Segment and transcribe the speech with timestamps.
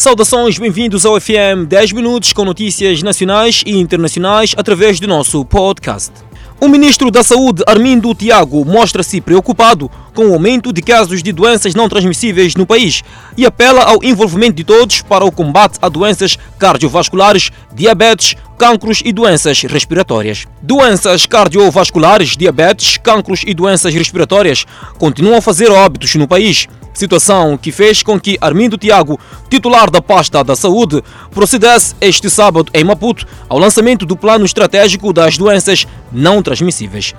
[0.00, 6.10] Saudações, bem-vindos ao FM 10 Minutos com notícias nacionais e internacionais através do nosso podcast.
[6.58, 11.74] O ministro da Saúde, Armindo Tiago, mostra-se preocupado com o aumento de casos de doenças
[11.74, 13.02] não transmissíveis no país
[13.36, 19.12] e apela ao envolvimento de todos para o combate a doenças cardiovasculares, diabetes, cancros e
[19.12, 20.46] doenças respiratórias.
[20.62, 24.64] Doenças cardiovasculares, diabetes, cancros e doenças respiratórias
[24.98, 26.66] continuam a fazer óbitos no país
[27.00, 29.18] situação que fez com que Armindo Tiago,
[29.48, 35.12] titular da pasta da saúde, procedesse este sábado em Maputo ao lançamento do plano estratégico
[35.12, 37.14] das doenças não transmissíveis.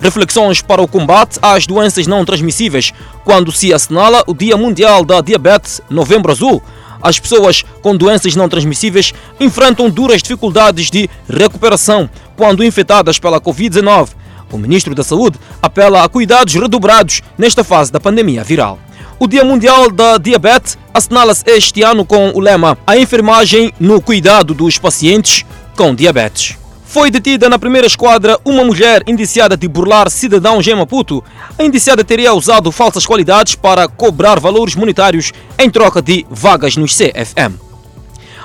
[0.00, 2.92] Reflexões para o combate às doenças não transmissíveis,
[3.24, 6.62] quando se assinala o Dia Mundial da Diabetes, Novembro Azul.
[7.02, 14.10] As pessoas com doenças não transmissíveis enfrentam duras dificuldades de recuperação quando infectadas pela Covid-19.
[14.52, 18.78] O ministro da Saúde apela a cuidados redobrados nesta fase da pandemia viral.
[19.20, 24.54] O Dia Mundial da Diabetes assinala-se este ano com o lema A enfermagem no cuidado
[24.54, 25.44] dos pacientes
[25.76, 26.56] com diabetes.
[26.84, 31.24] Foi detida na primeira esquadra uma mulher indiciada de burlar cidadãos em Maputo.
[31.58, 36.96] A indiciada teria usado falsas qualidades para cobrar valores monetários em troca de vagas nos
[36.96, 37.58] CFM.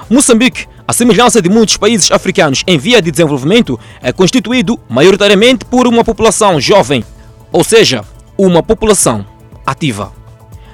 [0.10, 5.86] Moçambique, a semelhança de muitos países africanos em via de desenvolvimento, é constituído maioritariamente por
[5.86, 7.06] uma população jovem,
[7.52, 8.04] ou seja,
[8.36, 9.24] uma população
[9.64, 10.23] ativa.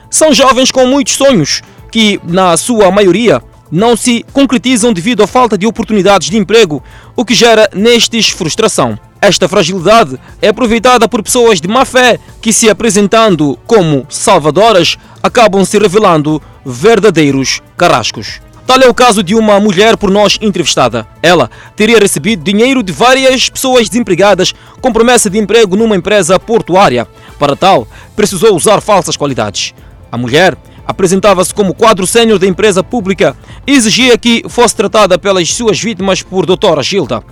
[0.10, 5.58] São jovens com muitos sonhos que, na sua maioria, não se concretizam devido à falta
[5.58, 6.84] de oportunidades de emprego,
[7.16, 8.98] o que gera nestes frustração.
[9.22, 15.64] Esta fragilidade é aproveitada por pessoas de má fé que, se apresentando como salvadoras, acabam
[15.66, 18.42] se revelando verdadeiros carrascos.
[18.66, 21.06] Tal é o caso de uma mulher por nós entrevistada.
[21.24, 27.08] Ela teria recebido dinheiro de várias pessoas desempregadas com promessa de emprego numa empresa portuária.
[27.40, 29.74] Para tal, precisou usar falsas qualidades.
[30.12, 33.36] A mulher apresentava-se como quadro sênior da empresa pública
[33.68, 37.24] e exigia que fosse tratada pelas suas vítimas por doutora Gilda.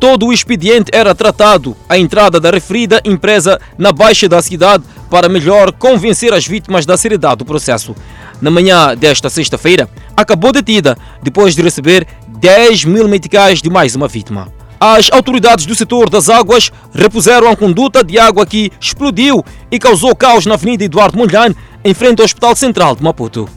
[0.00, 5.28] Todo o expediente era tratado à entrada da referida empresa na baixa da cidade para
[5.28, 7.94] melhor convencer as vítimas da seriedade do processo.
[8.40, 14.08] Na manhã desta sexta-feira, acabou detida depois de receber 10 mil meticais de mais uma
[14.08, 14.52] vítima.
[14.84, 20.12] As autoridades do setor das águas repuseram a conduta de água que explodiu e causou
[20.12, 21.54] caos na Avenida Eduardo Mondlane,
[21.84, 23.48] em frente ao Hospital Central de Maputo.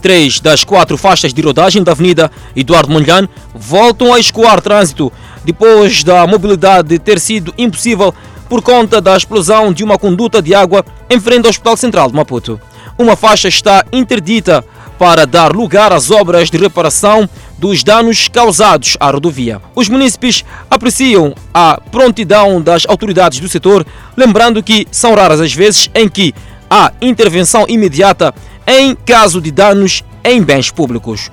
[0.00, 5.12] Três das quatro faixas de rodagem da Avenida Eduardo Mondlane voltam a escoar trânsito
[5.44, 8.14] depois da mobilidade ter sido impossível
[8.48, 12.14] por conta da explosão de uma conduta de água em frente ao Hospital Central de
[12.14, 12.58] Maputo.
[12.96, 14.64] Uma faixa está interdita
[15.02, 19.60] para dar lugar às obras de reparação dos danos causados à rodovia.
[19.74, 23.84] Os munícipes apreciam a prontidão das autoridades do setor,
[24.16, 26.32] lembrando que são raras as vezes em que
[26.70, 28.32] há intervenção imediata
[28.64, 31.32] em caso de danos em bens públicos.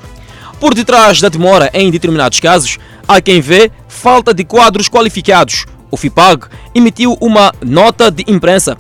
[0.60, 5.68] Por detrás da demora em determinados casos, há quem vê falta de quadros qualificados.
[5.92, 8.76] O FIPAG emitiu uma nota de imprensa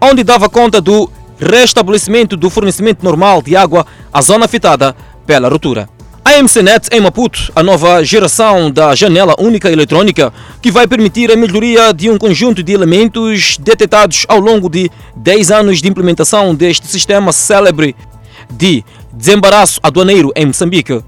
[0.00, 1.10] onde dava conta do
[1.40, 4.94] restabelecimento do fornecimento normal de água à zona afetada
[5.26, 5.88] pela ruptura.
[6.24, 11.36] A MCNet em Maputo, a nova geração da janela única eletrônica, que vai permitir a
[11.36, 16.86] melhoria de um conjunto de elementos detectados ao longo de 10 anos de implementação deste
[16.86, 17.96] sistema célebre
[18.50, 21.02] de desembaraço aduaneiro em Moçambique.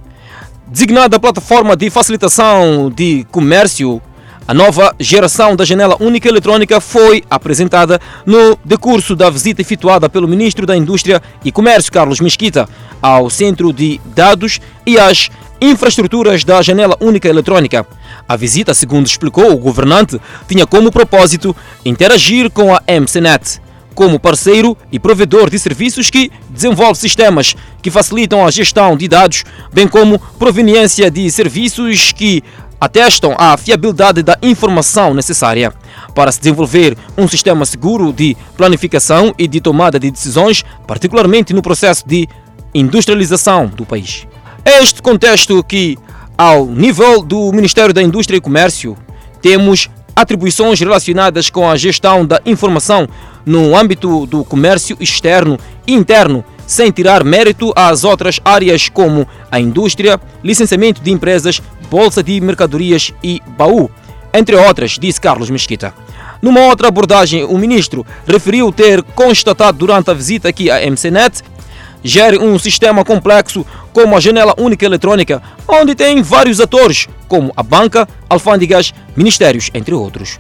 [0.66, 4.00] Designada plataforma de facilitação de comércio
[4.50, 10.26] a nova geração da janela única eletrônica foi apresentada no decurso da visita efetuada pelo
[10.26, 12.68] Ministro da Indústria e Comércio, Carlos Mesquita,
[13.00, 15.30] ao Centro de Dados e às
[15.60, 17.86] infraestruturas da janela única eletrônica.
[18.28, 23.60] A visita, segundo explicou o governante, tinha como propósito interagir com a MCNet
[23.94, 29.44] como parceiro e provedor de serviços que desenvolve sistemas que facilitam a gestão de dados,
[29.72, 32.42] bem como proveniência de serviços que
[32.80, 35.72] atestam a fiabilidade da informação necessária
[36.14, 41.62] para se desenvolver um sistema seguro de planificação e de tomada de decisões, particularmente no
[41.62, 42.26] processo de
[42.74, 44.26] industrialização do país.
[44.64, 45.98] É este contexto que,
[46.36, 48.96] ao nível do Ministério da Indústria e Comércio,
[49.42, 53.08] temos atribuições relacionadas com a gestão da informação
[53.44, 59.58] no âmbito do comércio externo e interno sem tirar mérito às outras áreas como a
[59.58, 63.90] indústria, licenciamento de empresas, bolsa de mercadorias e baú,
[64.32, 65.92] entre outras, disse Carlos Mesquita.
[66.40, 71.42] Numa outra abordagem, o ministro referiu ter constatado durante a visita aqui à MCNet
[72.04, 77.64] gere um sistema complexo como a janela única eletrônica, onde tem vários atores, como a
[77.64, 80.38] banca, alfândegas, ministérios, entre outros.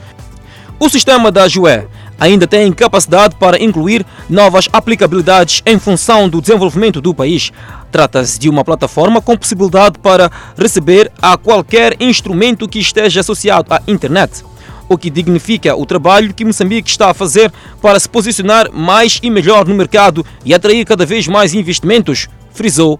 [0.78, 1.88] O sistema da JUE
[2.20, 7.50] ainda tem capacidade para incluir novas aplicabilidades em função do desenvolvimento do país.
[7.90, 13.80] Trata-se de uma plataforma com possibilidade para receber a qualquer instrumento que esteja associado à
[13.88, 14.44] internet
[14.90, 19.30] o que dignifica o trabalho que Moçambique está a fazer para se posicionar mais e
[19.30, 22.98] melhor no mercado e atrair cada vez mais investimentos, frisou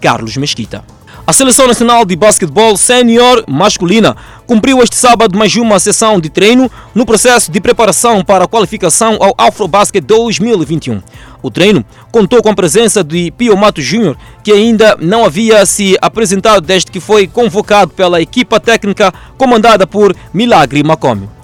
[0.00, 0.97] Carlos Mesquita.
[1.28, 4.16] A Seleção Nacional de Basquetebol Sênior Masculina
[4.46, 9.18] cumpriu este sábado mais uma sessão de treino no processo de preparação para a qualificação
[9.20, 11.02] ao Afrobasket 2021.
[11.42, 15.98] O treino contou com a presença de Pio Mato Júnior, que ainda não havia se
[16.00, 21.37] apresentado desde que foi convocado pela equipa técnica comandada por Milagre Macomio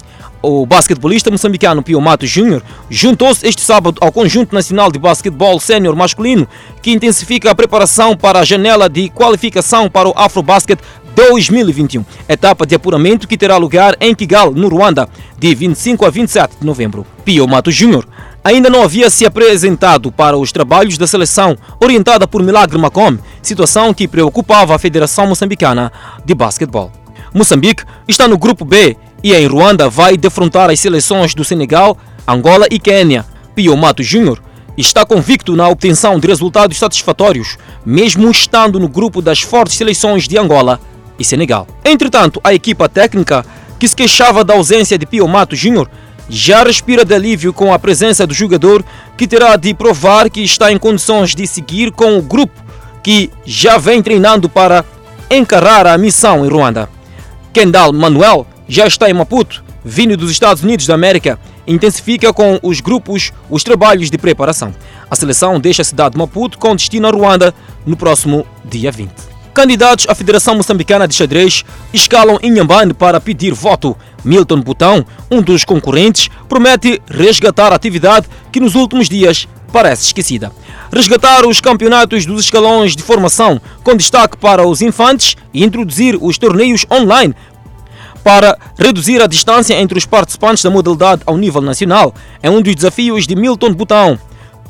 [0.44, 5.96] o basquetebolista moçambicano Pio Mato Júnior juntou-se este sábado ao Conjunto Nacional de Basquetebol Sénior
[5.96, 6.46] Masculino,
[6.82, 10.79] que intensifica a preparação para a janela de qualificação para o Afrobasket
[11.14, 15.08] 2021, etapa de apuramento que terá lugar em Kigali, no Ruanda,
[15.38, 17.06] de 25 a 27 de novembro.
[17.25, 18.06] Pio Mato Júnior
[18.43, 23.94] ainda não havia se apresentado para os trabalhos da seleção orientada por Milagre Macomb, situação
[23.94, 25.90] que preocupava a Federação Moçambicana
[26.25, 26.93] de Basquetebol.
[27.32, 31.97] Moçambique está no grupo B e em Ruanda vai defrontar as seleções do Senegal,
[32.29, 33.25] Angola e Quênia.
[33.55, 34.38] Pio Mato Júnior
[34.76, 37.56] está convicto na obtenção de resultados satisfatórios,
[37.87, 40.79] mesmo estando no grupo das fortes seleções de Angola
[41.19, 41.67] e Senegal.
[41.82, 43.47] Entretanto, a equipa técnica,
[43.79, 45.88] que se queixava da ausência de Pio Mato Júnior,
[46.29, 48.85] já respira de alívio com a presença do jogador,
[49.17, 52.62] que terá de provar que está em condições de seguir com o grupo
[53.03, 54.85] que já vem treinando para
[55.31, 56.91] encarar a missão em Ruanda.
[57.55, 62.81] Kendall Manuel já está em Maputo, vindo dos Estados Unidos da América, intensifica com os
[62.81, 64.75] grupos os trabalhos de preparação.
[65.11, 67.55] A seleção deixa a cidade de Maputo com destino a Ruanda
[67.87, 69.34] no próximo dia 20.
[69.55, 73.96] Candidatos à Federação Moçambicana de Xadrez escalam Inhambane para pedir voto.
[74.25, 80.52] Milton Botão, um dos concorrentes, promete resgatar a atividade que nos últimos dias parece esquecida.
[80.93, 86.37] Resgatar os campeonatos dos escalões de formação, com destaque para os infantes, e introduzir os
[86.37, 87.34] torneios online
[88.25, 92.75] para reduzir a distância entre os participantes da modalidade ao nível nacional é um dos
[92.75, 94.19] desafios de Milton Botão,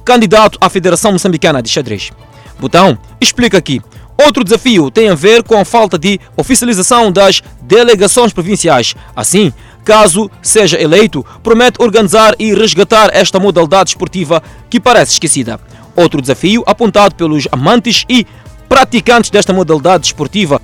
[0.04, 2.10] candidato à Federação Moçambicana de Xadrez.
[2.58, 3.80] Botão explica aqui.
[4.22, 8.94] Outro desafio tem a ver com a falta de oficialização das delegações provinciais.
[9.14, 9.52] Assim,
[9.84, 15.60] caso seja eleito, promete organizar e resgatar esta modalidade esportiva que parece esquecida.
[15.96, 18.26] Outro desafio apontado pelos amantes e
[18.68, 20.60] praticantes desta modalidade esportiva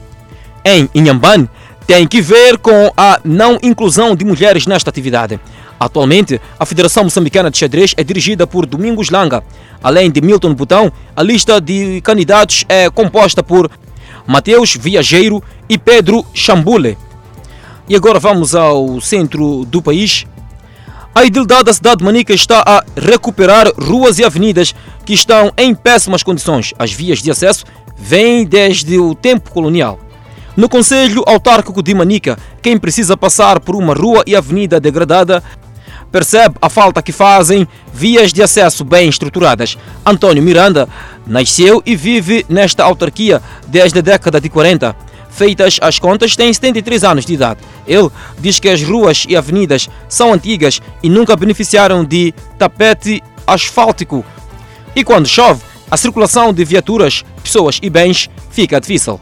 [0.64, 1.48] em Inhambane
[1.90, 5.40] tem que ver com a não inclusão de mulheres nesta atividade.
[5.80, 9.42] Atualmente, a Federação Moçambicana de Xadrez é dirigida por Domingos Langa.
[9.82, 13.68] Além de Milton Botão, a lista de candidatos é composta por
[14.24, 16.96] Mateus Viajeiro e Pedro Chambule.
[17.88, 20.24] E agora vamos ao centro do país.
[21.12, 25.74] A idilidade da cidade de Manica está a recuperar ruas e avenidas que estão em
[25.74, 26.72] péssimas condições.
[26.78, 27.64] As vias de acesso
[27.98, 29.98] vêm desde o tempo colonial.
[30.56, 35.42] No Conselho Autárquico de Manica, quem precisa passar por uma rua e avenida degradada
[36.10, 39.78] percebe a falta que fazem vias de acesso bem estruturadas.
[40.04, 40.88] António Miranda
[41.24, 44.96] nasceu e vive nesta autarquia desde a década de 40.
[45.30, 47.60] Feitas as contas, tem 73 anos de idade.
[47.86, 54.24] Ele diz que as ruas e avenidas são antigas e nunca beneficiaram de tapete asfáltico.
[54.96, 59.20] E quando chove, a circulação de viaturas, pessoas e bens fica difícil.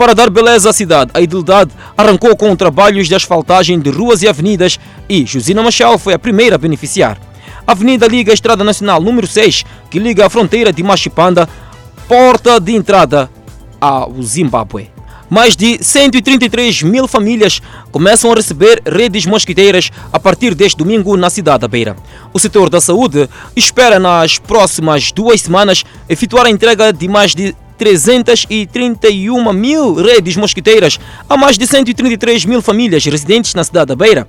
[0.00, 4.28] Para dar beleza à cidade, a Idilidade arrancou com trabalhos de asfaltagem de ruas e
[4.28, 7.20] avenidas e Josina Machel foi a primeira a beneficiar.
[7.66, 11.46] A avenida liga a Estrada Nacional número 6, que liga a fronteira de Machipanda,
[12.08, 13.30] porta de entrada
[13.78, 14.88] ao Zimbábue.
[15.28, 17.60] Mais de 133 mil famílias
[17.92, 21.94] começam a receber redes mosquiteiras a partir deste domingo na cidade da Beira.
[22.32, 27.54] O setor da saúde espera nas próximas duas semanas efetuar a entrega de mais de
[27.80, 34.28] 331 mil redes mosquiteiras a mais de 133 mil famílias residentes na cidade da Beira.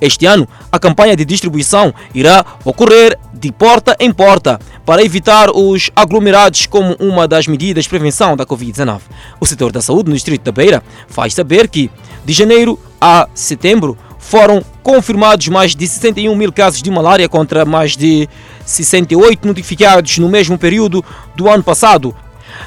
[0.00, 5.90] Este ano, a campanha de distribuição irá ocorrer de porta em porta para evitar os
[5.94, 9.00] aglomerados como uma das medidas de prevenção da Covid-19.
[9.38, 11.90] O setor da saúde no distrito da Beira faz saber que,
[12.24, 17.94] de janeiro a setembro, foram confirmados mais de 61 mil casos de malária contra mais
[17.94, 18.26] de
[18.64, 21.04] 68 notificados no mesmo período
[21.36, 22.14] do ano passado,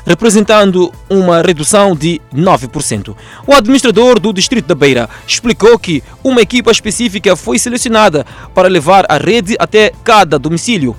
[0.06, 3.16] representando uma redução de 9%.
[3.46, 9.06] O administrador do Distrito da Beira explicou que uma equipa específica foi selecionada para levar
[9.10, 10.96] a rede até cada domicílio,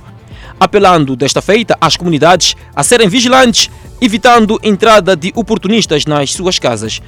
[0.59, 3.71] apelando desta feita às comunidades a serem vigilantes,
[4.01, 7.01] evitando entrada de oportunistas nas suas casas.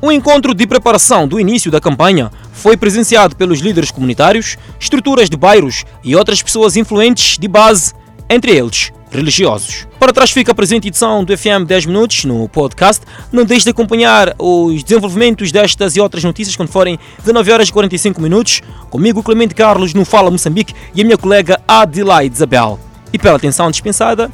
[0.00, 5.36] O encontro de preparação do início da campanha foi presenciado pelos líderes comunitários, estruturas de
[5.36, 7.94] bairros e outras pessoas influentes de base,
[8.28, 9.86] entre eles religiosos.
[9.98, 13.04] Para trás fica a presente edição do FM 10 Minutos no podcast.
[13.32, 17.72] Não deixe de acompanhar os desenvolvimentos destas e outras notícias quando forem 19 horas e
[17.72, 18.60] 45 minutos.
[18.90, 22.78] Comigo, Clemente Carlos, no Fala Moçambique e a minha colega Adelaide Isabel.
[23.12, 24.30] E pela atenção dispensada,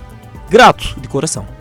[0.48, 1.59] grato de coração.